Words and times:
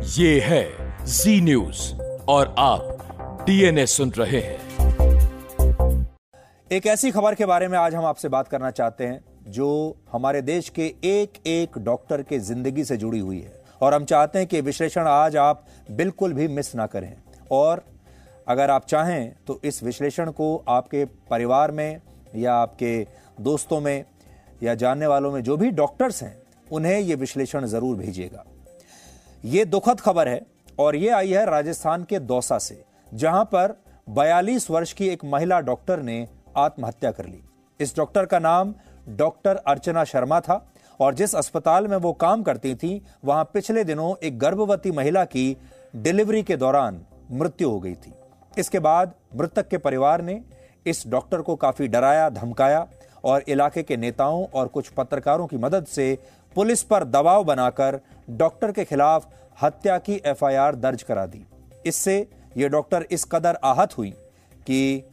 ये 0.00 0.40
है 0.40 1.04
जी 1.06 1.40
न्यूज़ 1.40 1.80
और 2.28 2.54
आप 2.58 3.42
डीएनए 3.46 3.84
सुन 3.86 4.10
रहे 4.10 4.40
हैं। 4.40 4.58
एक 6.70 6.86
ऐसी 6.86 7.10
खबर 7.10 7.34
के 7.34 7.46
बारे 7.46 7.68
में 7.68 7.76
आज 7.78 7.94
हम 7.94 8.04
आपसे 8.04 8.28
बात 8.28 8.48
करना 8.48 8.70
चाहते 8.70 9.04
हैं, 9.04 9.20
जो 9.48 9.96
हमारे 10.12 10.42
देश 10.42 10.68
के 10.68 10.86
एक 11.04 11.46
एक 11.46 11.78
डॉक्टर 11.78 12.22
के 12.22 12.38
ज़िंदगी 12.38 12.84
से 12.84 12.96
जुड़ी 12.96 13.18
हुई 13.18 13.40
है। 13.40 13.52
और 13.82 13.94
हम 13.94 14.04
चाहते 14.04 14.38
हैं 14.38 14.48
कि 14.48 14.60
विश्लेषण 14.60 15.06
आज 15.06 15.36
आप 15.36 15.64
बिल्कुल 15.90 16.32
भी 16.32 16.46
मिस 16.48 16.74
ना 16.74 16.86
करें। 16.86 17.12
और 17.50 17.84
अगर 18.48 18.70
आप 18.70 18.86
चाहें 18.86 19.32
तो 19.46 19.60
इस 19.64 19.82
विश्लेषण 19.82 20.30
को 20.30 20.56
आपके 20.68 21.04
परिवार 21.30 21.70
में 21.70 22.00
या 22.36 22.54
आपके 22.54 23.00
दोस्तों 23.40 23.80
में 23.80 24.04
या 24.62 24.74
जानने 24.74 25.06
वालों 25.06 25.32
में 25.32 25.42
जो 25.42 25.56
भी 25.56 25.70
डॉक्टर्स 25.72 26.22
हैं, 26.22 26.36
उन्हें 26.70 26.98
यह 26.98 27.16
विश्लेषण 27.16 27.66
ज़रूर 27.66 27.96
भेजिएगा। 27.96 28.44
ये 29.44 29.64
दुखद 29.64 30.00
खबर 30.00 30.28
है 30.28 30.40
और 30.78 30.96
ये 30.96 31.08
आई 31.08 31.30
है 31.30 31.44
राजस्थान 31.46 32.04
के 32.04 32.18
दौसा 32.18 32.58
से, 32.58 32.82
जहाँ 33.12 33.44
पर 33.44 33.74
42 34.08 34.70
वर्ष 34.70 34.92
की 34.92 35.08
एक 35.08 35.24
महिला 35.24 35.60
डॉक्टर 35.60 36.00
ने 36.02 36.26
आत्महत्या 36.56 37.10
कर 37.10 37.26
ली। 37.26 37.40
इस 37.80 37.96
डॉक्टर 37.96 38.26
का 38.26 38.38
नाम 38.38 38.74
डॉक्टर 39.08 39.56
अर्चना 39.56 40.04
शर्मा 40.04 40.40
था 40.40 40.64
और 41.00 41.14
जिस 41.14 41.34
अस्पताल 41.34 41.86
में 41.86 41.96
वो 41.96 42.12
काम 42.12 42.42
करती 42.42 42.74
थी, 42.74 43.02
वहाँ 43.24 43.44
पिछले 43.44 43.84
दिनों 43.84 44.14
एक 44.22 44.38
गर्भवती 44.38 44.90
महिला 44.90 45.24
की 45.24 45.56
डिलीवरी 45.94 46.42
के 46.42 46.56
दौरान 46.56 47.00
मृत्यु 47.32 47.70
हो 47.70 47.80
गई 47.80 47.94
थी। 47.94 48.12
इसके 48.58 48.78
बाद 48.78 49.14
मृतक 49.36 49.68
के 49.68 49.78
परिवार 49.78 50.22
ने 50.22 50.40
इस 50.86 51.06
डॉक्टर 51.06 51.42
को 51.42 51.56
काफ़ी 51.56 51.88
डराया, 51.88 52.28
धमकाया 52.30 52.86
और 53.24 53.44
इलाके 53.48 53.82
के 53.82 53.96
नेताओं 53.96 54.44
और 54.44 54.68
कुछ 54.68 54.88
पत्रकारों 54.88 55.46
की 55.46 55.56
मदद 55.56 55.86
से 55.86 56.16
पुलिस 56.58 56.82
पर 56.82 57.04
दबाव 57.04 57.44
बनाकर 57.44 57.98
डॉक्टर 58.30 58.70
के 58.72 58.84
खिलाफ 58.84 59.26
हत्या 59.62 59.98
की 59.98 60.14
एफआईआर 60.26 60.74
दर्ज 60.74 61.02
करा 61.02 61.26
दी। 61.26 61.44
इससे 61.86 62.16
यह 62.56 62.68
डॉक्टर 62.68 63.06
इस 63.10 63.24
कदर 63.24 63.58
आहत 63.64 63.96
हुई 63.98 64.10
कि 64.66 65.04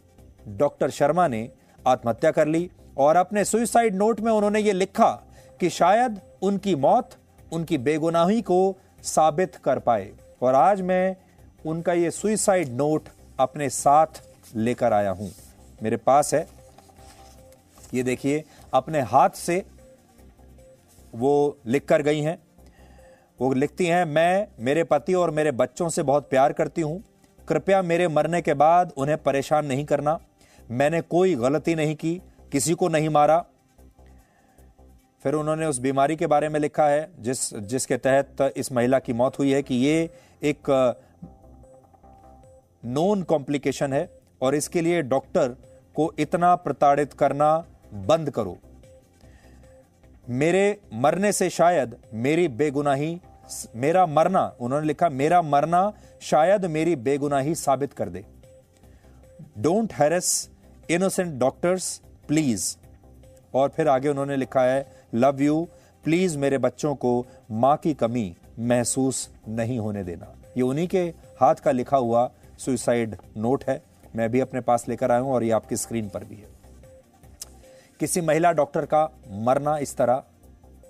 डॉक्टर 0.57 0.89
शर्मा 0.89 1.27
ने 1.27 1.49
आत्महत्या 1.87 2.31
कर 2.31 2.47
ली 2.47 2.69
और 2.97 3.15
अपने 3.15 3.43
सुइसाइड 3.45 3.95
नोट 3.95 4.19
में 4.19 4.31
उन्होंने 4.31 4.59
ये 4.59 4.73
लिखा 4.73 5.11
कि 5.59 5.69
शायद 5.69 6.19
उनकी 6.41 6.75
मौत 6.77 7.15
उनकी 7.53 7.77
बेगुनाही 7.79 8.41
को 8.41 8.59
साबित 9.03 9.55
कर 9.55 9.79
पाए 9.79 10.09
और 10.41 10.55
आज 10.55 10.81
मैं 10.81 11.15
उनका 11.65 11.93
ये 11.93 12.11
सुइसाइड 12.11 12.73
नोट 12.73 13.09
अपने 13.39 13.69
साथ 13.69 14.21
लेकर 14.55 14.93
आया 14.93 15.11
हूँ। 15.11 15.31
मेरे 15.83 15.97
पास 15.97 16.33
है। 16.33 16.45
ये 17.93 18.03
देखिए, 18.03 18.43
अपने 18.73 19.01
हाथ 19.03 19.29
से 19.29 19.63
वो 21.15 21.57
लिख 21.65 21.85
कर 21.85 22.01
गई 22.01 22.19
हैं। 22.19 22.37
वो 23.41 23.53
लिखती 23.53 23.85
हैं, 23.85 24.05
मैं, 24.05 24.47
मेरे 24.59 24.83
पति 24.83 25.13
और 25.13 25.31
मेरे 25.31 25.51
बच्चों 25.51 25.89
से 25.89 26.03
बहुत 26.03 26.29
प्यार 26.29 26.53
करती 26.53 26.81
हूँ। 26.81 27.03
कृपया 27.47 27.81
मेरे 27.81 28.07
मरने 28.07 28.41
के 28.41 28.53
बाद 28.53 28.93
उन्हें 28.97 29.17
परेशान 29.17 29.65
नहीं 29.65 29.85
करना। 29.85 30.19
मैंने 30.71 31.01
कोई 31.01 31.35
गलती 31.35 31.75
नहीं 31.75 31.95
की, 31.95 32.21
किसी 32.51 32.73
को 32.73 32.87
नहीं 32.87 33.09
मारा। 33.09 33.45
फिर 35.23 35.33
उन्होंने 35.33 35.65
उस 35.65 35.79
बीमारी 35.79 36.15
के 36.15 36.27
बारे 36.27 36.49
में 36.49 36.59
लिखा 36.59 36.87
है, 36.87 37.09
जिस, 37.19 37.53
जिसके 37.55 37.97
तहत 37.97 38.53
इस 38.57 38.71
महिला 38.71 38.99
की 38.99 39.13
मौत 39.13 39.39
हुई 39.39 39.51
है 39.51 39.61
कि 39.63 39.75
ये 39.75 40.09
एक 40.43 40.95
नोन 42.85 43.23
कॉम्प्लिकेशन 43.23 43.93
है 43.93 44.09
और 44.41 44.55
इसके 44.55 44.81
लिए 44.81 45.01
डॉक्टर 45.01 45.55
को 45.95 46.13
इतना 46.19 46.55
प्रताड़ित 46.55 47.13
करना 47.13 47.65
बंद 47.93 48.29
करो। 48.29 48.57
मेरे 50.29 50.77
मरने 50.93 51.31
से 51.31 51.49
शायद 51.49 51.95
मेरी 52.13 52.47
बेगुनाही, 52.47 53.19
मेरा 53.75 54.05
मरना, 54.05 54.55
उन्होंने 54.59 54.87
लिखा, 54.87 55.09
मेरा 55.09 55.41
मरना 55.41 55.91
शायद 56.21 56.65
मेरी 56.65 56.95
बेगुनाही 56.95 57.55
साबित 57.55 57.93
कर 57.93 58.09
दे। 58.09 58.23
Don't 59.57 59.93
harass 59.93 60.49
innocent 60.89 61.33
doctors 61.39 62.01
please 62.27 62.75
और 63.53 63.69
फिर 63.69 63.87
आगे 63.87 64.09
उन्होंने 64.09 64.37
लिखा 64.37 64.61
है 64.61 64.85
लव 65.15 65.41
यू 65.41 65.67
प्लीज़ 66.03 66.37
मेरे 66.37 66.57
बच्चों 66.57 66.95
को 66.95 67.25
माँ 67.51 67.75
की 67.77 67.93
कमी 67.93 68.35
महसूस 68.59 69.29
नहीं 69.47 69.79
होने 69.79 70.03
देना। 70.03 70.33
ये 70.57 70.63
उन्हीं 70.63 70.87
के 70.87 71.03
हाथ 71.41 71.55
का 71.55 71.71
लिखा 71.71 71.97
हुआ 71.97 72.29
सुइसाइड 72.59 73.15
नोट 73.37 73.63
है। 73.63 73.81
मैं 74.15 74.29
भी 74.29 74.39
अपने 74.39 74.61
पास 74.61 74.87
लेकर 74.89 75.11
आया 75.11 75.19
हूँ 75.19 75.33
और 75.33 75.43
ये 75.43 75.51
आपकी 75.51 75.75
स्क्रीन 75.75 76.09
पर 76.09 76.23
भी 76.23 76.35
है। 76.35 76.54
किसी 77.99 78.21
महिला 78.21 78.51
डॉक्टर 78.51 78.85
का 78.85 79.09
मरना 79.31 79.77
इस 79.77 79.97
तरह 79.97 80.23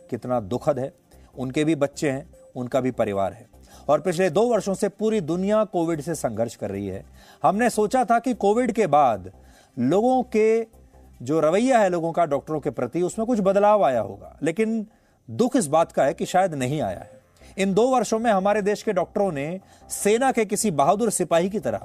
कितना 0.09 0.39
दुखद 0.39 0.79
है। 0.79 0.93
उनके 1.37 1.63
भी 1.63 1.75
बच्चे 1.75 2.11
हैं, 2.11 2.29
उनका 2.55 2.81
भी 2.81 2.91
परिवार 2.91 3.33
है। 3.33 3.47
और 3.89 4.01
पिछले 4.01 4.29
दो 4.29 4.41
वर्षों 4.41 4.73
से 4.73 4.89
पूरी 4.89 5.21
दुनिया 5.21 5.63
कोविड 5.63 6.01
से 6.01 6.15
संघर्ष 6.15 6.55
कर 6.55 6.69
रही 6.69 6.87
है। 6.87 7.05
हमने 7.43 7.69
सोचा 7.69 8.05
था 8.05 8.19
कि 8.19 8.33
कोविड 8.33 8.71
के 8.71 8.87
बाद 8.87 9.31
लोगों 9.79 10.23
के 10.23 10.67
जो 11.21 11.39
रवैया 11.39 11.79
है 11.79 11.89
लोगों 11.89 12.11
का, 12.11 12.25
डॉक्टरों 12.25 12.59
के 12.59 12.69
प्रति, 12.69 13.01
उसमें 13.01 13.25
कुछ 13.27 13.39
बदलाव 13.39 13.83
आया 13.83 14.01
होगा। 14.01 14.37
लेकिन 14.43 14.87
दुख 15.29 15.55
इस 15.55 15.67
बात 15.67 15.91
का 15.91 16.03
है 16.03 16.13
कि 16.13 16.25
शायद 16.25 16.53
नहीं 16.53 16.81
आया 16.81 16.99
है। 16.99 17.21
इन 17.57 17.73
दो 17.73 17.87
वर्षों 17.87 18.19
में 18.19 18.31
हमारे 18.31 18.61
देश 18.61 18.83
के 18.83 18.93
डॉक्टरों 18.93 19.31
ने 19.31 19.61
सेना 19.89 20.31
के 20.31 20.45
किसी 20.45 20.71
बहादुर 20.71 21.09
सिपाही 21.09 21.49
की 21.49 21.59
तरह 21.59 21.77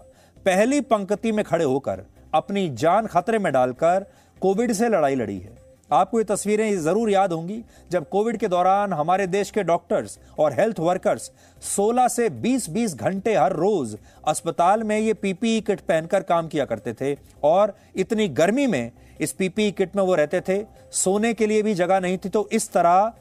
पहली 0.45 0.81
पंक्ति 0.81 1.33
में 1.33 1.45
खड़े 1.45 1.65
होकर 1.65 2.05
अपनी 2.35 2.69
जान 2.69 3.07
खतरे 3.07 3.39
में 3.39 3.53
डालकर 3.53 4.07
कोविड 4.43 4.73
से 4.73 4.89
लड़ाई 4.89 5.15
लड़ी 5.15 5.39
है। 5.39 5.59
आपको 5.91 6.19
ये 6.19 6.25
तस्वीरें 6.25 6.77
ज़रूर 6.79 7.11
याद 7.11 7.33
होंगी, 7.33 7.63
जब 7.91 8.09
कोविड 8.09 8.37
के 8.37 8.49
दौरान 8.49 8.93
हमारे 8.93 9.27
देश 9.27 9.51
के 9.51 9.63
डॉक्टर्स 9.63 10.19
और 10.39 10.53
हेल्थ 10.53 10.79
वर्कर्स 10.81 11.31
16 11.69 12.09
से 12.09 12.29
20-20 12.43 12.95
घंटे 12.97 13.35
हर 13.37 13.53
रोज 13.53 13.97
अस्पताल 14.25 14.83
में 14.83 14.99
ये 14.99 15.15
पीपीई 15.15 15.61
किट 15.61 15.81
पहनकर 15.81 16.23
काम 16.23 16.49
किया 16.49 16.65
करते 16.65 16.93
थे 16.93 17.17
और 17.43 17.75
इतनी 17.97 18.29
गर्मी 18.31 18.67
में 18.67 18.91
इस 19.21 19.33
पीपीई 19.33 19.71
किट 19.73 19.97
में 19.97 20.03
वो 20.03 20.15
रहते 20.15 20.41
थे। 20.41 20.63
सोने 20.93 21.33
के 21.35 21.47
लिए 21.47 21.63
भी 21.63 21.75
जगह 21.75 22.01
नहीं 22.01 22.19
थी 22.19 22.29
तो 22.29 22.49
इस 22.53 22.71
तरह 22.73 23.13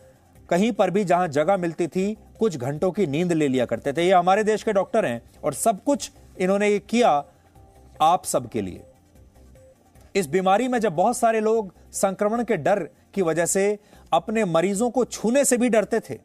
कहीं 0.50 0.72
पर 0.72 0.90
भी 0.90 1.04
जहाँ 1.04 1.28
जगह 1.30 1.58
मिलती 1.58 1.88
थी, 1.88 2.18
कुछ 2.40 2.58
घंटों 2.58 2.92
की 2.92 3.08
नींद 3.08 3.34
ले 3.34 3.48
लिया 3.48 3.66
करते 3.66 3.94
थे। 3.94 4.06
ये 4.06 4.14
हमारे 4.14 4.44
देश 4.44 4.64
के 4.64 4.74
डॉक्टर 4.74 5.06
हैं 5.06 5.22
और 5.44 5.54
सब 5.56 5.84
कुछ 5.84 6.12
इन्होंने 6.38 6.70
ये 6.70 6.80
किया 6.82 7.12
आप 8.02 8.26
सबके 8.26 8.62
लिए। 8.62 8.84
इस 10.16 10.28
बीमारी 10.28 10.68
में 10.68 10.80
जब 10.80 10.96
बहुत 10.96 11.18
सारे 11.18 11.40
लोग 11.40 11.74
संक्रमण 11.92 12.44
के 12.44 12.58
डर 12.58 12.80
की 13.14 13.22
वजह 13.22 13.46
से 13.46 13.80
अपने 14.14 14.46
मरीजों 14.46 14.90
को 14.90 15.06
छूने 15.06 15.44
से 15.46 15.58
भी 15.58 15.70
डरते 15.70 16.00
थे 16.00 16.18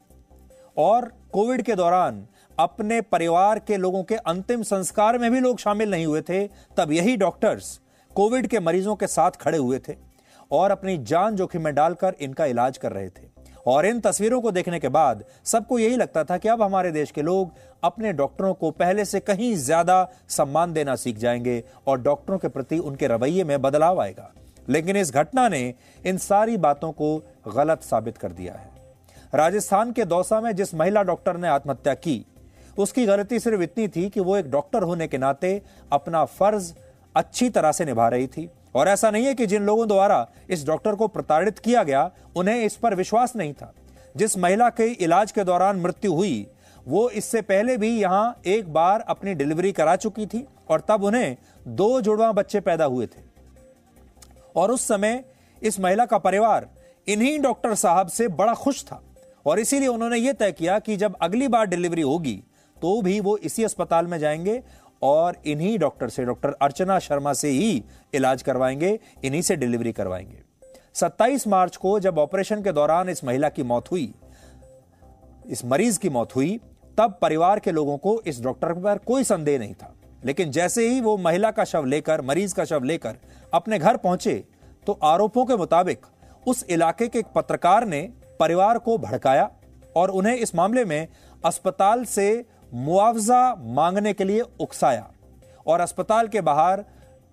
और 0.76 1.12
कोविड 1.32 1.62
के 1.62 1.74
दौरान 1.74 2.26
अपने 2.58 3.00
परिवार 3.00 3.58
के 3.58 3.76
लोगों 3.76 4.02
के 4.04 4.14
अंतिम 4.14 4.62
संस्कार 4.62 5.18
में 5.18 5.30
भी 5.32 5.40
लोग 5.40 5.58
शामिल 5.58 5.90
नहीं 5.90 6.06
हुए 6.06 6.22
थे, 6.22 6.46
तब 6.46 6.92
यही 6.92 7.16
डॉक्टर्स 7.16 7.80
कोविड 8.14 8.46
के 8.46 8.60
मरीजों 8.60 8.96
के 8.96 9.06
साथ 9.06 9.30
खड़े 9.30 9.58
हुए 9.58 9.78
थे 9.88 9.96
और 10.50 10.70
अपनी 10.70 10.96
जान 10.98 11.36
जोखिम 11.36 11.62
में 11.62 11.74
डालकर 11.74 12.14
इनका 12.20 12.46
इलाज 12.46 12.78
कर 12.78 12.92
रहे 12.92 13.08
थे। 13.08 13.33
और 13.66 13.86
इन 13.86 14.00
तस्वीरों 14.00 14.40
को 14.40 14.50
देखने 14.50 14.78
के 14.80 14.88
बाद 14.88 15.24
सबको 15.44 15.78
यही 15.78 15.96
लगता 15.96 16.24
था 16.24 16.38
कि 16.38 16.48
अब 16.48 16.62
हमारे 16.62 16.90
देश 16.92 17.10
के 17.10 17.22
लोग 17.22 17.52
अपने 17.84 18.12
डॉक्टरों 18.12 18.52
को 18.54 18.70
पहले 18.70 19.04
से 19.04 19.20
कहीं 19.20 19.54
ज़्यादा 19.56 20.08
सम्मान 20.28 20.72
देना 20.72 20.96
सीख 20.96 21.18
जाएँगे 21.18 21.62
और 21.86 22.00
डॉक्टरों 22.00 22.38
के 22.38 22.48
प्रति 22.48 22.78
उनके 22.78 23.06
रवैये 23.06 23.44
में 23.44 23.60
बदलाव 23.62 24.00
आएगा। 24.00 24.32
लेकिन 24.68 24.96
इस 24.96 25.12
घटना 25.12 25.48
ने 25.48 25.74
इन 26.06 26.18
सारी 26.18 26.56
बातों 26.56 26.92
को 26.92 27.16
गलत 27.56 27.82
साबित 27.82 28.18
कर 28.18 28.32
दिया 28.32 28.52
है। 28.52 28.72
राजस्थान 29.34 29.92
के 29.92 30.04
दौसा 30.04 30.40
में 30.40 30.54
जिस 30.56 30.74
महिला 30.74 31.02
डॉक्टर 31.02 31.36
ने 31.36 31.48
आत्महत्या 31.48 31.94
की, 31.94 32.24
उसकी 32.78 33.06
गलती 33.06 33.38
सिर्फ़ 33.40 33.62
इतनी 33.62 33.88
थी 33.88 34.08
कि 34.08 34.20
वो 34.20 34.36
एक 34.36 34.50
डॉक्टर 34.50 34.82
होने 34.82 35.08
के 35.08 35.18
नाते 35.18 35.60
अपना 35.92 36.24
फ़र्ज़ 36.24 36.72
अच्छी 37.14 37.48
तरह 37.50 37.72
से 37.72 37.84
निभा 37.84 38.08
रही 38.08 38.26
थी। 38.26 38.48
और 38.74 38.88
ऐसा 38.88 39.10
नहीं 39.10 39.26
है 39.26 39.34
कि 39.34 39.46
जिन 39.46 39.62
लोगों 39.62 39.88
द्वारा 39.88 40.26
इस 40.50 40.66
डॉक्टर 40.66 40.94
को 40.94 41.08
प्रताड़ित 41.08 41.58
किया 41.58 41.82
गया, 41.82 42.10
उन्हें 42.36 42.64
इस 42.64 42.76
पर 42.76 42.94
विश्वास 42.94 43.36
नहीं 43.36 43.52
था। 43.52 43.74
जिस 44.16 44.38
महिला 44.38 44.68
के 44.68 44.86
इलाज 44.86 45.32
के 45.32 45.44
दौरान 45.44 45.80
मृत्यु 45.80 46.14
हुई, 46.14 46.46
वो 46.88 47.08
इससे 47.10 47.42
पहले 47.42 47.76
भी 47.76 48.00
यहाँ 48.00 48.40
एक 48.46 48.72
बार 48.72 49.00
अपनी 49.00 49.34
डिलीवरी 49.34 49.72
करा 49.72 49.96
चुकी 49.96 50.26
थी 50.26 50.46
और 50.68 50.80
तब 50.80 51.04
उन्हें 51.04 51.36
दो 51.68 52.00
जुड़वा 52.00 52.32
बच्चे 52.32 52.60
पैदा 52.60 52.84
हुए 52.84 53.06
थे। 53.06 53.22
और 54.56 54.70
उस 54.70 54.88
समय 54.88 55.24
इस 55.62 55.80
महिला 55.80 56.04
का 56.06 56.18
परिवार 56.18 56.68
इन्हीं 57.08 57.38
डॉक्टर 57.40 57.74
साहब 57.74 58.08
से 58.08 58.28
बड़ा 58.28 58.54
खुश 58.54 58.84
था 58.84 59.02
और 59.46 59.58
इसीलिए 59.58 59.88
उन्होंने 59.88 60.16
यह 60.16 60.32
तय 60.32 60.52
किया 60.52 60.78
कि 60.78 60.96
जब 60.96 61.16
अगली 61.22 61.48
बार 61.48 61.66
डिलीवरी 61.66 62.02
होगी 62.02 62.42
तो 62.76 63.02
भी 63.02 63.20
वो 63.20 63.36
इसी 63.36 63.64
अस्पताल 63.64 64.06
में 64.06 64.18
जाएँगे 64.18 64.62
और 65.04 65.36
इन्हीं 65.46 65.78
डॉक्टर 65.78 66.08
से, 66.08 66.24
डॉक्टर 66.24 66.54
अर्चना 66.62 66.98
शर्मा 66.98 67.32
से 67.32 67.48
ही 67.48 67.84
इलाज 68.14 68.42
करवाएँगे, 68.42 68.98
इन्हीं 69.24 69.42
से 69.42 69.56
डिलीवरी 69.56 69.92
करवाएँगे। 69.92 70.42
27 70.94 71.46
मार्च 71.46 71.76
को 71.76 71.98
जब 72.00 72.18
ऑपरेशन 72.18 72.62
के 72.62 72.72
दौरान 72.72 73.08
इस 73.08 73.24
महिला 73.24 73.48
की 73.48 73.62
मौत 73.62 73.90
हुई, 73.90 74.12
इस 75.46 75.64
मरीज़ 75.64 75.98
की 75.98 76.08
मौत 76.08 76.34
हुई, 76.36 76.58
तब 76.98 77.18
परिवार 77.22 77.58
के 77.58 77.70
लोगों 77.70 77.96
को 77.98 78.20
इस 78.26 78.40
डॉक्टर 78.42 78.72
पर 78.72 78.98
कोई 78.98 79.24
संदेह 79.24 79.58
नहीं 79.58 79.74
था। 79.74 79.94
लेकिन 80.24 80.50
जैसे 80.50 80.88
ही 80.88 81.00
वो 81.00 81.16
महिला 81.16 81.50
का 81.50 81.64
शव 81.64 81.84
लेकर, 81.84 82.20
मरीज़ 82.20 82.54
का 82.54 82.64
शव 82.64 82.84
लेकर 82.84 83.16
अपने 83.54 83.78
घर 83.78 83.96
पहुँचे 83.96 84.44
तो 84.86 84.98
आरोपों 85.02 85.44
के 85.44 85.56
मुताबिक 85.56 86.06
उस 86.46 86.64
इलाके 86.70 87.08
के 87.08 87.18
एक 87.18 87.26
पत्रकार 87.26 87.86
ने 87.86 88.00
परिवार 88.40 88.78
को 88.78 88.96
भड़काया 88.98 89.50
और 89.96 90.10
उन्हें 90.10 90.36
इस 90.36 90.54
मामले 90.54 90.84
में 90.84 91.08
अस्पताल 91.44 92.04
से 92.04 92.44
मुआवजा 92.72 93.54
मांगने 93.54 94.12
के 94.12 94.24
लिए 94.24 94.42
उकसाया 94.60 95.10
और 95.66 95.80
अस्पताल 95.80 96.28
के 96.28 96.40
बाहर 96.40 96.84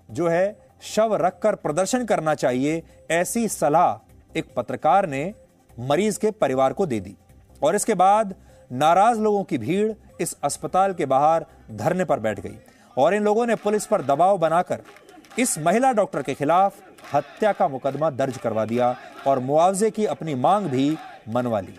जो 0.10 0.28
है 0.28 0.58
शव 0.84 1.16
रखकर 1.16 1.56
प्रदर्शन 1.56 2.06
करना 2.06 2.34
चाहिए, 2.36 2.84
ऐसी 3.12 3.48
सलाह 3.48 4.38
एक 4.38 4.54
पत्रकार 4.56 5.08
ने 5.08 5.34
मरीज़ 5.78 6.20
के 6.20 6.32
परिवार 6.32 6.74
को 6.74 6.86
दे 6.86 7.00
दी। 7.00 7.16
और 7.62 7.76
इसके 7.76 7.94
बाद 7.94 8.34
नाराज़ 8.72 9.20
लोगों 9.20 9.44
की 9.44 9.58
भीड़ 9.58 9.92
इस 10.22 10.36
अस्पताल 10.44 10.94
के 10.94 11.06
बाहर 11.06 11.46
धरने 11.72 12.06
पर 12.06 12.20
बैठ 12.20 12.40
गई 12.40 12.58
और 12.98 13.14
इन 13.14 13.24
लोगों 13.24 13.46
ने 13.46 13.56
पुलिस 13.56 13.86
पर 13.86 14.02
दबाव 14.02 14.38
बनाकर 14.38 14.82
इस 15.40 15.58
महिला 15.60 15.92
डॉक्टर 15.94 16.22
के 16.22 16.34
खिलाफ 16.34 16.76
हत्या 17.14 17.52
का 17.52 17.68
मुकदमा 17.68 18.10
दर्ज 18.10 18.38
करवा 18.38 18.66
दिया 18.66 18.96
और 19.28 19.40
मुआवजे 19.40 19.90
की 19.92 20.06
अपनी 20.06 20.36
मांग 20.36 20.66
भी 20.68 20.98
मनवा 21.30 21.60
ली। 21.60 21.76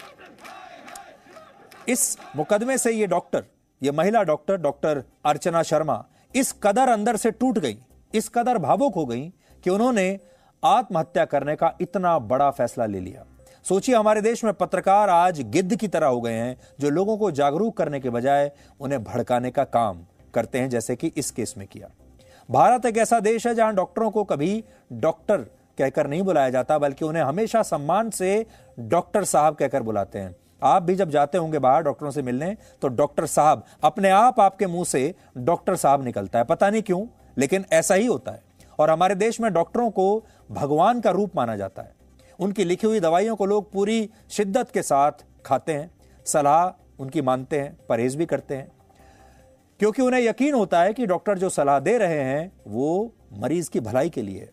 इस 1.88 2.18
मुकदमे 2.36 2.76
से 2.78 2.92
ये 2.92 3.06
डॉक्टर, 3.06 3.44
ये 3.82 3.90
महिला 3.90 4.22
डॉक्टर 4.22 4.56
डॉक्टर 4.56 5.02
अर्चना 5.24 5.62
शर्मा, 5.62 6.04
इस 6.34 6.52
कदर 6.62 6.88
अंदर 6.88 7.16
से 7.16 7.30
टूट 7.30 7.58
गई, 7.58 7.78
इस 8.14 8.28
कदर 8.28 8.58
भावुक 8.58 8.94
हो 8.94 9.04
गई 9.06 9.28
कि 9.64 9.70
उन्होंने 9.70 10.18
आत्महत्या 10.62 11.24
करने 11.24 11.56
का 11.56 11.72
इतना 11.80 12.18
बड़ा 12.18 12.50
फैसला 12.50 12.86
ले 12.86 13.00
लिया। 13.00 13.24
सोचिए, 13.64 13.94
हमारे 13.94 14.20
देश 14.20 14.42
में 14.44 14.52
पत्रकार 14.54 15.10
आज 15.10 15.40
गिद्ध 15.42 15.76
की 15.76 15.88
तरह 15.88 16.06
हो 16.06 16.20
गए 16.20 16.32
हैं, 16.32 16.56
जो 16.80 16.90
लोगों 16.90 17.16
को 17.18 17.30
जागरूक 17.30 17.76
करने 17.76 18.00
के 18.00 18.10
बजाय 18.10 18.50
उन्हें 18.80 19.02
भड़काने 19.04 19.50
का 19.50 19.64
काम 19.64 20.04
करते 20.34 20.58
हैं, 20.58 20.68
जैसे 20.70 20.96
कि 20.96 21.12
इस 21.16 21.30
केस 21.30 21.54
में 21.58 21.66
किया। 21.68 21.88
भारत 22.48 22.86
एक 22.86 22.96
ऐसा 22.96 23.20
देश 23.20 23.46
है 23.46 23.54
जहाँ 23.54 23.74
डॉक्टरों 23.74 24.10
को 24.10 24.24
कभी 24.24 24.64
डॉक्टर 24.92 25.46
कहकर 25.78 26.06
नहीं 26.06 26.22
बुलाया 26.22 26.50
जाता, 26.50 26.78
बल्कि 26.78 27.04
उन्हें 27.04 27.22
हमेशा 27.22 27.62
सम्मान 27.62 28.10
से 28.10 28.46
डॉक्टर 28.78 29.24
साहब 29.24 29.54
कहकर 29.54 29.82
बुलाते 29.82 30.18
हैं। 30.18 30.34
आप 30.62 30.82
भी 30.82 30.94
जब 30.94 31.10
जाते 31.10 31.38
होंगे 31.38 31.58
बाहर 31.58 31.82
डॉक्टरों 31.82 32.10
से 32.10 32.22
मिलने 32.22 32.56
तो 32.82 32.88
डॉक्टर 32.88 33.26
साहब, 33.26 33.64
अपने 33.84 34.10
आप 34.10 34.40
आपके 34.40 34.66
मुँह 34.66 34.84
से 34.84 35.14
डॉक्टर 35.36 35.76
साहब 35.76 36.04
निकलता 36.04 36.38
है। 36.38 36.44
पता 36.44 36.70
नहीं 36.70 36.82
क्यों, 36.82 37.06
लेकिन 37.38 37.64
ऐसा 37.72 37.94
ही 37.94 38.06
होता 38.06 38.32
है। 38.32 38.42
और 38.78 38.90
हमारे 38.90 39.14
देश 39.14 39.40
में 39.40 39.52
डॉक्टरों 39.52 39.90
को 39.90 40.24
भगवान 40.50 41.00
का 41.00 41.10
रूप 41.10 41.36
माना 41.36 41.56
जाता 41.56 41.82
है। 41.82 41.94
उनकी 42.38 42.64
लिखी 42.64 42.86
हुई 42.86 43.00
दवाइयों 43.00 43.36
को 43.36 43.46
लोग 43.46 43.72
पूरी 43.72 44.10
शिद्दत 44.30 44.70
के 44.70 44.82
साथ 44.82 45.12
खाते 45.46 45.72
हैं, 45.72 45.90
सलाह 46.26 46.86
उनकी 46.98 47.22
मानते 47.22 47.60
हैं, 47.60 47.76
परहेज 47.88 48.16
भी 48.16 48.26
करते 48.26 48.56
हैं। 48.56 48.72
क्योंकि 49.78 50.02
उन्हें 50.02 50.22
यकीन 50.22 50.54
होता 50.54 50.82
है 50.82 50.92
कि 50.92 51.06
डॉक्टर 51.06 51.38
जो 51.38 51.48
सलाह 51.48 51.78
दे 51.80 51.98
रहे 51.98 52.20
हैं, 52.20 52.52
वो 52.66 53.12
मरीज़ 53.32 53.70
की 53.70 53.80
भलाई 53.80 54.10
के 54.10 54.22
लिए 54.22 54.50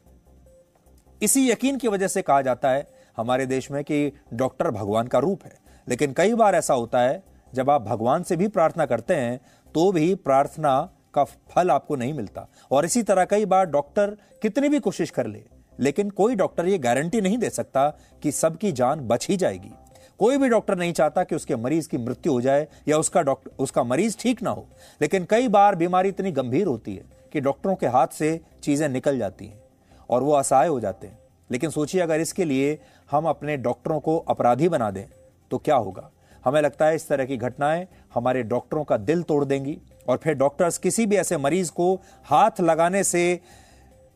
इसी 1.22 1.52
यकीन 1.52 1.78
की 1.78 1.88
वजह 1.88 2.08
से 2.08 2.22
कहा 2.22 2.42
जाता 2.42 2.70
है 2.70 2.88
हमारे 3.18 3.46
देश 3.46 3.72
में 3.72 3.84
कि 3.84 4.12
डॉक्टर 4.34 4.72
भगवान 4.72 5.08
का 5.08 5.20
रूप 5.20 5.46
है। 5.46 5.69
लेकिन 5.90 6.14
कई 6.14 6.34
बार 6.34 6.56
ऐसा 6.56 6.74
होता 6.74 7.00
है, 7.00 7.24
जब 7.54 7.70
आप 7.70 7.82
भगवान 7.82 8.24
से 8.24 8.36
भी 8.36 8.48
प्रार्थना 8.48 8.86
करते 8.86 9.16
हैं 9.16 9.40
तो 9.76 9.92
भी 9.92 10.14
प्रार्थना 10.16 10.80
का 11.14 11.24
फल 11.24 11.72
आपको 11.72 11.96
नहीं 11.96 12.14
मिलता। 12.14 12.48
और 12.72 12.86
इसी 12.86 13.04
तरह 13.04 13.26
कई 13.26 13.46
बार 13.46 13.66
डॉक्टर 13.66 14.16
कितनी 14.42 14.70
भी 14.70 14.80
कोशिश 14.80 15.10
कर 15.10 15.28
ले, 15.28 15.44
लेकिन 15.80 16.10
कोई 16.10 16.36
डॉक्टर 16.36 16.68
ये 16.68 16.78
गारंटी 16.78 17.22
नहीं 17.22 17.38
दे 17.38 17.50
सकता 17.50 17.88
कि 18.24 18.32
सबकी 18.32 18.72
जान 18.72 19.00
बच 19.08 19.28
ही 19.30 19.38
जाएगी। 19.38 19.72
कोई 20.20 20.38
भी 20.38 20.50
डॉक्टर 20.50 20.78
नहीं 20.78 20.94
चाहता 20.94 21.24
कि 21.24 21.36
उसके 21.36 21.56
मरीज़ 21.56 21.88
की 21.90 21.98
मृत्यु 21.98 22.34
हो 22.34 22.42
जाए 22.42 22.68
या 22.88 22.98
उसका 22.98 23.22
डॉक्टर 23.22 23.52
उसका 23.60 23.84
मरीज़ 23.84 24.18
ठीक 24.20 24.42
ना 24.44 24.50
हो। 24.50 24.68
लेकिन 25.02 25.26
कई 25.30 25.48
बार 25.48 25.76
बीमारी 25.76 26.10
इतनी 26.10 26.32
गंभीर 26.32 26.68
होती 26.68 26.96
है 26.96 27.04
कि 27.34 27.42
डॉक्टरों 27.42 27.76
के 27.76 27.88
हाथ 27.88 28.08
से 28.08 28.40
चीज़ें 28.64 28.88
निकल 28.90 29.18
जाती 29.20 29.46
हैं 29.46 29.62
और 30.10 30.24
वो 30.24 30.34
असहाय 30.34 30.68
हो 30.68 30.80
जाते 30.80 31.08
हैं। 31.08 31.18
लेकिन 31.50 31.70
सोचिए 31.70 32.02
अगर 32.02 32.22
इसके 32.22 32.46
लिए 32.46 32.78
हम 33.12 33.26
अपने 33.26 33.58
डॉक्टरों 33.58 34.00
को 34.00 34.18
अपराधी 34.20 34.70
बना 34.70 34.92
दें 34.92 35.06
तो 35.52 35.58
क्या 35.58 35.76
होगा? 35.76 36.10
हमें 36.44 36.62
लगता 36.62 36.86
है 36.86 36.96
इस 36.96 37.08
तरह 37.08 37.26
की 37.26 37.38
घटनाएँ 37.38 37.88
हमारे 38.14 38.44
डॉक्टरों 38.44 38.84
का 38.84 38.98
दिल 38.98 39.24
तोड़ 39.24 39.44
देंगी 39.46 39.78
और 40.08 40.18
फिर 40.18 40.34
डॉक्टर्स 40.34 40.78
किसी 40.78 41.06
भी 41.06 41.16
ऐसे 41.16 41.38
मरीज़ 41.38 41.72
को 41.72 41.94
हाथ 42.26 42.62
लगाने 42.62 43.04
से 43.04 43.40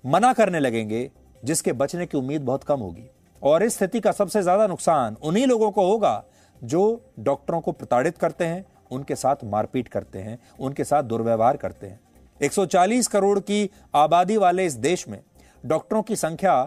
मना 0.03 0.31
करने 0.33 0.59
लगेंगे, 0.59 1.09
जिसके 1.43 1.73
बचने 1.73 2.05
की 2.05 2.17
उम्मीद 2.17 2.41
बहुत 2.41 2.63
कम 2.63 2.79
होगी। 2.79 3.09
और 3.41 3.63
इस 3.63 3.75
स्थिति 3.75 3.99
का 3.99 4.11
सबसे 4.11 4.41
ज़्यादा 4.41 4.67
नुकसान 4.67 5.17
उन्हीं 5.23 5.45
लोगों 5.47 5.71
को 5.71 5.85
होगा 5.85 6.23
जो 6.61 6.83
डॉक्टरों 7.19 7.59
को 7.61 7.71
प्रताड़ित 7.71 8.17
करते 8.17 8.45
हैं, 8.45 8.65
उनके 8.91 9.15
साथ 9.15 9.43
मारपीट 9.43 9.87
करते 9.87 10.19
हैं, 10.19 10.37
उनके 10.59 10.83
साथ 10.83 11.03
दुर्व्यवहार 11.03 11.57
करते 11.57 11.87
हैं। 11.87 11.99
140 12.41 13.07
करोड़ 13.07 13.39
की 13.39 13.69
आबादी 13.95 14.37
वाले 14.37 14.65
इस 14.65 14.73
देश 14.73 15.07
में 15.07 15.19
डॉक्टरों 15.63 16.01
की 16.03 16.15
संख्या 16.15 16.63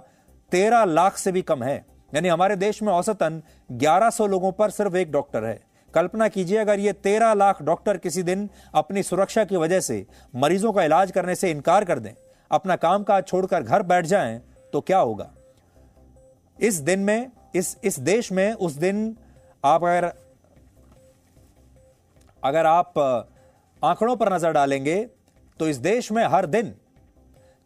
13 0.52 0.84
लाख 0.84 1.16
से 1.16 1.32
भी 1.32 1.42
कम 1.42 1.62
है। 1.62 1.84
यानी 2.12 2.28
हमारे 2.28 2.56
देश 2.56 2.82
में 2.82 2.92
औसतन 2.92 3.42
1100 3.74 4.26
लोगों 4.28 4.52
पर 4.52 4.70
सिर्फ़ 4.70 4.96
एक 4.96 5.10
डॉक्टर 5.12 5.44
है। 5.44 5.58
कल्पना 5.94 6.28
कीजिए 6.28 6.58
अगर 6.58 6.78
ये 6.78 6.92
13 6.94 7.32
लाख 7.34 7.62
डॉक्टर 7.62 7.96
किसी 7.96 8.22
दिन 8.22 8.48
अपनी 8.74 9.02
सुरक्षा 9.02 9.44
की 9.44 9.56
वजह 9.56 9.80
से, 9.80 10.06
मरीजों 10.34 10.72
का 10.72 10.84
इलाज 10.84 11.10
करने 11.10 11.34
से 11.34 11.50
इनकार 11.50 11.84
कर 11.84 11.98
दें, 11.98 12.12
अपना 12.50 12.76
काम 12.76 13.02
काज 13.02 13.26
छोड़कर 13.26 13.62
घर 13.62 13.82
बैठ 13.84 14.06
जाएँ 14.06 14.40
तो 14.72 14.80
क्या 14.80 14.98
होगा? 14.98 15.30
इस 16.58 16.74
दिन 16.76 17.00
में, 17.00 17.30
इस 17.54 17.76
इस 17.84 17.98
देश 18.00 18.32
में 18.32 18.52
उस 18.52 18.72
दिन 18.74 19.16
आप 19.64 19.84
अगर 19.84 20.12
अगर 22.42 22.66
आप, 22.66 22.98
आंकड़ों 23.82 24.16
पर 24.16 24.32
नज़र 24.32 24.52
डालेंगे 24.52 24.96
तो 25.60 25.68
इस 25.68 25.76
देश 25.78 26.10
में 26.12 26.24
हर 26.24 26.46
दिन 26.46 26.74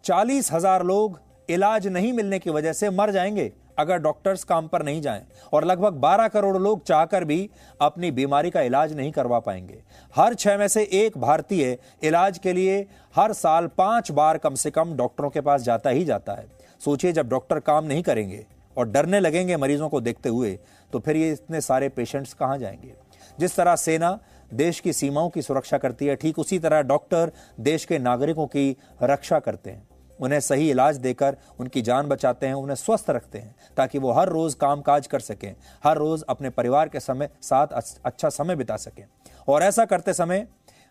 चालीस 0.05 0.53
हज़ार 0.53 0.83
लोग 0.85 1.21
इलाज 1.49 1.87
नहीं 1.89 2.13
मिलने 2.13 2.39
की 2.39 2.51
वजह 2.51 2.73
से 2.73 2.91
मर 2.91 3.11
जाएँगे। 3.11 3.53
अगर 3.81 3.99
डॉक्टर्स 3.99 4.45
काम 4.45 4.69
पर 4.69 4.83
नहीं 4.83 5.01
जाएँ 5.03 5.23
और 5.53 5.65
लगभग 5.65 6.01
12 6.01 6.29
करोड़ 6.29 6.57
लोग 6.59 6.85
चाहकर 6.85 7.25
भी 7.25 7.49
अपनी 7.81 8.11
बीमारी 8.11 8.51
का 8.51 8.61
इलाज 8.61 8.93
नहीं 8.93 9.13
करवा 9.13 9.39
पाएँगे। 9.39 9.83
हर 10.15 10.35
छह 10.35 10.59
में 10.59 10.67
से 10.69 10.83
एक 10.95 11.19
भारतीय 11.19 11.77
इलाज 12.03 12.39
के 12.39 12.53
लिए 12.53 12.81
हर 13.15 13.33
साल 13.33 13.67
पाँच 13.79 14.11
बार 14.11 14.39
कम 14.39 14.55
से 14.55 14.71
कम 14.71 14.95
डॉक्टरों 14.97 15.31
के 15.31 15.41
पास 15.41 15.63
जाता 15.63 15.91
ही 15.91 16.05
जाता 16.05 16.33
है। 16.33 16.47
सोचिए 16.81 17.13
जब 17.13 17.29
डॉक्टर 17.29 17.61
काम 17.61 17.85
नहीं 17.85 18.03
करेंगे 18.03 18.45
और 18.77 18.89
डरने 18.89 19.21
लगेंगे 19.21 19.57
मरीजों 19.57 19.89
को 19.89 20.01
देखते 20.01 20.29
हुए 20.29 20.59
तो 20.93 20.99
फिर 20.99 21.17
ये 21.17 21.31
इतने 21.33 21.61
सारे 21.61 21.89
पेशेंट्स 21.89 22.33
कहाँ 22.35 22.59
जाएँगे? 22.59 22.95
जिस 23.39 23.57
तरह 23.57 23.77
सेना 23.77 24.19
देश 24.55 24.79
की 24.81 24.93
सीमाओं 24.93 25.29
की 25.31 25.43
सुरक्षा 25.43 25.79
करती 25.79 26.07
है, 26.07 26.15
ठीक 26.17 26.39
उसी 26.39 26.59
तरह 26.59 26.83
डॉक्टर 26.83 27.33
देश 27.61 27.85
के 27.85 27.99
नागरिकों 27.99 28.47
की 28.47 28.77
रक्षा 29.03 29.39
करते 29.39 29.71
हैं। 29.71 29.87
उन्हें 30.21 30.41
सही 30.41 30.71
इलाज 30.71 30.97
देकर 30.97 31.37
उनकी 31.61 31.83
जान 31.83 32.07
बचाते 32.07 32.47
हैं, 32.47 32.55
उन्हें 32.55 32.77
स्वस्थ 32.77 33.11
रखते 33.11 33.39
हैं, 33.39 33.55
ताकि 33.77 33.99
वो 33.99 34.13
हर 34.13 34.29
रोज 34.29 34.55
काम 34.55 34.81
काज 34.81 35.07
कर 35.07 35.21
सकें, 35.21 35.55
हर 35.85 35.97
रोज 35.97 36.23
अपने 36.29 36.51
परिवार 36.51 36.89
के 36.89 37.01
समय, 37.01 37.29
साथ 37.43 37.67
अच्छा 38.05 38.29
समय 38.29 38.57
बिता 38.57 38.77
सकें। 38.77 39.05
और 39.49 39.63
ऐसा 39.63 39.85
करते 39.85 40.13
समय 40.13 40.47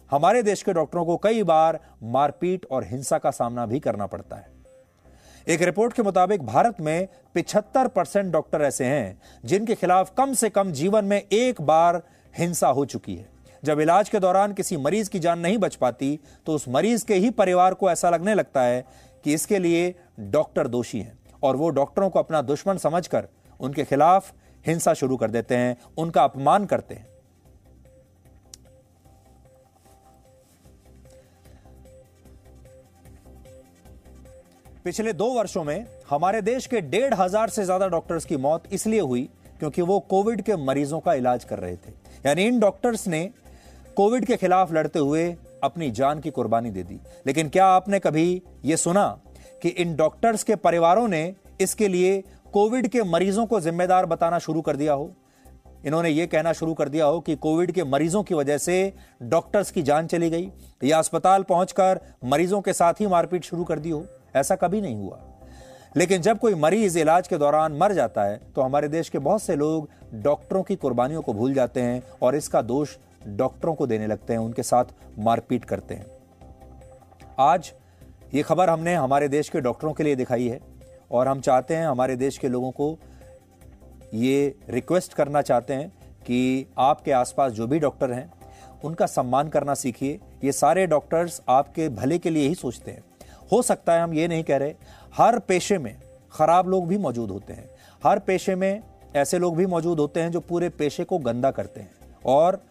हमारे 0.10 0.44
देश 0.44 0.62
के 0.64 0.74
डॉक्टरों 0.74 1.06
को 1.06 1.18
कई 1.18 1.44
बार 1.44 1.80
मारपीट 2.04 2.66
और 2.71 2.83
हिंसा 2.83 3.18
का 3.18 3.31
सामना 3.31 3.66
भी 3.66 3.80
करना 3.80 4.06
पड़ता 4.06 4.36
है। 4.36 4.57
एक 5.48 5.62
रिपोर्ट 5.62 5.94
के 5.94 6.04
मुताबिक 6.04 6.45
भारत 6.45 6.80
में 6.81 7.07
पिछहत्तर 7.36 7.88
परसेंट 7.88 8.31
डॉक्टर 8.33 8.62
ऐसे 8.62 8.86
हैं, 8.86 9.21
जिनके 9.45 9.76
खिलाफ 9.76 10.14
कम 10.18 10.33
से 10.33 10.50
कम 10.50 10.71
जीवन 10.71 11.06
में 11.06 11.21
एक 11.21 11.62
बार 11.62 12.02
हिंसा 12.33 12.68
हो 12.68 12.86
चुकी 12.86 13.16
है। 13.16 13.28
जब 13.64 13.80
इलाज 13.80 14.09
के 14.09 14.19
दौरान 14.19 14.54
किसी 14.54 14.78
मरीज़ 14.78 15.09
की 15.09 15.19
जान 15.19 15.40
नहीं 15.40 15.57
बच 15.57 15.76
पाती 15.76 16.19
तो 16.45 16.54
उस 16.54 16.68
मरीज़ 16.69 17.06
के 17.06 17.14
ही 17.14 17.30
परिवार 17.30 17.74
को 17.74 17.90
ऐसा 17.92 18.09
लगने 18.09 18.33
लगता 18.33 18.62
है 18.62 18.83
कि 19.23 19.33
इसके 19.33 19.59
लिए 19.59 19.94
डॉक्टर 20.31 20.68
दोषी 20.68 20.99
हैं 20.99 21.18
और 21.44 21.56
वो 21.56 21.69
डॉक्टरों 21.71 22.09
को 22.09 22.19
अपना 22.19 22.42
दुश्मन 22.44 22.78
समझकर 22.78 23.28
उनके 23.59 23.83
खिलाफ 23.83 24.33
हिंसा 24.66 24.94
शुरू 24.94 25.18
कर 25.18 25.31
देते 25.31 25.56
हैं, 25.56 25.78
उनका 25.97 26.23
अपमान 26.23 26.66
करते 26.66 26.95
हैं। 26.95 27.07
पिछले 34.85 35.14
दो 35.14 35.26
वर्षों 35.30 35.64
में 35.64 35.85
हमारे 36.09 36.42
देश 36.42 36.66
के 36.66 36.81
डेढ़ 36.83 37.14
हज़ार 37.14 37.49
से 37.49 37.64
ज़्यादा 37.66 37.88
डॉक्टर्स 37.88 38.26
की 38.26 38.38
मौत 38.38 38.64
इसलिए 38.73 38.99
हुई 39.02 39.30
क्योंकि 39.59 39.81
वो 39.81 39.99
कोविड 40.09 40.42
के 40.42 40.56
मरीजों 40.57 40.99
का 40.99 41.14
इलाज 41.14 41.44
कर 41.44 41.59
रहे 41.59 41.76
थे। 41.76 41.92
यानी 42.26 42.44
इन 42.44 42.59
डॉक्टर्स 42.59 43.07
ने 43.07 43.30
कोविड 43.97 44.26
के 44.26 44.38
खिलाफ 44.38 44.71
लड़ते 44.73 44.99
हुए 44.99 45.28
अपनी 45.63 45.92
जान 45.92 46.19
की 46.19 46.30
कुर्बानी 46.30 46.71
दे 46.71 46.83
दी। 46.83 46.99
लेकिन 47.28 47.49
क्या 47.49 47.66
आपने 47.66 47.99
कभी 47.99 48.42
यह 48.66 48.75
सुना 48.75 49.07
कि 49.61 49.69
इन 49.69 49.95
डॉक्टर्स 49.95 50.44
के 50.44 50.56
परिवारों 50.56 51.07
ने 51.07 51.35
इसके 51.61 51.87
लिए 51.87 52.21
कोविड 52.54 52.87
के 52.87 53.04
मरीजों 53.04 53.45
को 53.45 53.59
जिम्मेदार 53.59 54.06
बताना 54.06 54.39
शुरू 54.39 54.61
कर 54.61 54.75
दिया 54.75 54.94
हो? 54.94 55.11
इन्होंने 55.85 56.09
यह 56.09 56.25
कहना 56.25 56.54
शुरू 56.54 56.73
कर 56.73 56.89
दिया 56.89 57.06
हो 57.06 57.19
कि 57.19 57.35
कोविड 57.35 57.71
के 57.71 57.83
मरीजों 57.83 58.23
की 58.23 58.35
वजह 58.35 58.57
से 58.57 58.94
डॉक्टर्स 59.23 59.71
की 59.71 59.81
जान 59.81 60.07
चली 60.07 60.30
गई, 60.30 60.51
या 60.83 60.99
अस्पताल 60.99 61.44
पहुंचकर 61.44 61.99
मरीजों 62.25 62.61
के 62.61 62.73
साथ 62.73 62.94
ही 62.94 63.07
मारपीट 63.07 63.44
शुरू 63.44 63.63
कर 63.63 63.80
दी 63.80 63.89
हो? 63.89 64.06
ऐसा 64.35 64.56
कभी 64.56 64.81
नहीं 64.81 64.95
हुआ। 64.95 65.19
लेकिन 65.97 66.21
जब 66.21 66.39
कोई 66.39 66.56
मरीज़ 66.56 66.97
इलाज 66.99 67.28
के 67.28 67.37
दौरान 67.37 67.73
मर 67.73 67.94
जाता 67.94 68.23
है 68.23 68.39
तो 68.56 68.61
हमारे 68.61 68.87
देश 68.87 69.09
के 69.09 69.19
बहुत 69.19 69.42
से 69.42 69.56
लोग 69.56 69.89
डॉक्टरों 70.13 70.63
की 70.63 70.75
कुर्बानियों 70.75 71.21
को 71.21 71.33
भूल 71.33 71.54
जाते 71.54 71.81
हैं 71.81 72.04
और 72.21 72.35
इसका 72.35 72.61
दोष 72.61 72.95
डॉक्टरों 73.28 73.73
को 73.76 73.88
देने 73.88 74.07
लगते 74.07 74.33
हैं, 74.33 74.40
उनके 74.40 74.64
साथ 74.64 74.85
मारपीट 75.19 75.66
करते 75.66 75.95
हैं। 75.95 76.06
आज 77.40 77.73
ये 78.33 78.44
खबर 78.44 78.69
हमने 78.69 78.95
हमारे 78.95 79.28
देश 79.28 79.49
के 79.49 79.61
डॉक्टरों 79.61 79.94
के 79.94 80.04
लिए 80.04 80.16
दिखाई 80.16 80.47
है 80.47 80.59
और 81.11 81.28
हम 81.28 81.42
चाहते 81.42 81.76
हैं 81.76 81.88
हमारे 81.88 82.16
देश 82.16 82.38
के 82.38 82.47
लोगों 82.47 82.71
को 82.71 82.97
ये 84.14 84.56
रिक्वेस्ट 84.69 85.14
करना 85.14 85.42
चाहते 85.42 85.73
हैं 85.73 85.90
कि 86.26 86.66
आपके 86.78 87.11
आसपास 87.11 87.52
जो 87.52 87.68
भी 87.68 87.80
डॉक्टर 87.80 88.11
हैं, 88.11 88.31
उनका 88.83 89.06
सम्मान 89.06 89.49
करना 89.49 89.73
सीखिए। 89.73 90.19
ये 90.44 90.52
सारे 90.52 90.88
डॉक्टर्स 90.88 91.42
आपके 91.49 91.90
भले 91.90 92.19
के 92.19 92.30
लिए 92.30 92.47
ही 92.47 92.56
सोचते 92.56 92.92
हैं। 92.92 93.04
हो 93.52 93.61
सकता 93.61 93.94
है 93.94 94.02
हम 94.02 94.14
ये 94.14 94.28
नहीं 94.28 94.44
कह 94.44 94.57
रहे, 94.57 94.73
हर 95.18 95.40
पेशे 95.40 95.78
में 95.78 95.95
खराब 96.31 96.68
लोग 96.69 96.88
भी 96.88 96.97
मौजूद 96.97 97.31
होते 97.31 97.54
हैं। 97.54 97.69
हर 98.04 98.19
पेशे 98.19 98.56
में 98.56 98.81
ऐसे 99.16 99.40
लोग 99.40 99.56
भी 99.57 99.66
मौजूद 99.66 99.99
होते 99.99 100.21
हैं 100.21 100.31
जो 100.31 100.40
पूरे 100.40 100.69
पेशे 100.69 101.04
को 101.04 101.18
गंदा 101.18 101.52
करते 101.52 101.80
हैं 101.80 101.92
और 102.26 102.61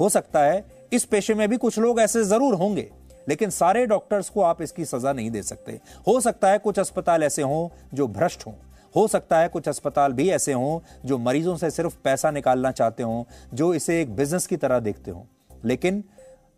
हो 0.00 0.08
सकता 0.08 0.42
है 0.42 0.64
इस 0.92 1.04
पेशे 1.04 1.34
में 1.34 1.48
भी 1.48 1.56
कुछ 1.56 1.78
लोग 1.78 2.00
ऐसे 2.00 2.24
ज़रूर 2.24 2.54
होंगे, 2.54 2.88
लेकिन 3.28 3.50
सारे 3.50 3.84
डॉक्टर्स 3.86 4.28
को 4.28 4.42
आप 4.42 4.62
इसकी 4.62 4.84
सजा 4.84 5.12
नहीं 5.12 5.30
दे 5.30 5.42
सकते। 5.42 5.72
हो 6.08 6.20
सकता 6.20 6.50
है 6.50 6.58
कुछ 6.58 6.78
अस्पताल 6.78 7.22
ऐसे 7.22 7.42
हों 7.42 7.68
जो 7.94 8.06
भ्रष्ट 8.08 8.46
हों। 8.46 8.54
हो 8.94 9.06
सकता 9.08 9.38
है 9.38 9.48
कुछ 9.48 9.68
अस्पताल 9.68 10.12
भी 10.12 10.28
ऐसे 10.30 10.52
हों 10.52 10.78
जो 11.04 11.18
मरीजों 11.18 11.56
से 11.56 11.70
सिर्फ़ 11.70 11.96
पैसा 12.04 12.30
निकालना 12.30 12.70
चाहते 12.72 13.02
हों, 13.02 13.24
जो 13.54 13.72
इसे 13.74 14.00
एक 14.02 14.14
बिज़नेस 14.16 14.46
की 14.46 14.56
तरह 14.56 14.80
देखते 14.80 15.10
हों। 15.10 15.22
लेकिन 15.64 16.02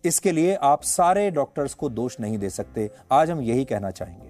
इसके 0.05 0.33
लिए 0.33 0.55
आप 0.55 0.83
सारे 0.83 1.31
डॉक्टर्स 1.31 1.75
को 1.75 1.89
दोष 1.91 2.21
नहीं 2.21 2.39
दे 2.39 2.51
सकते। 2.51 2.91
आज 3.13 3.31
हम 3.31 3.41
यही 3.43 3.65
कहना 3.65 3.91
चाहेंगे। 3.91 4.29